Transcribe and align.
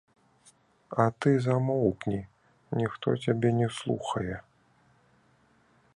А 1.01 1.05
ты 1.25 1.29
замоўкні, 1.47 2.19
ніхто 2.79 3.07
цябе 3.27 3.49
не 3.61 3.67
слухае. 3.81 4.35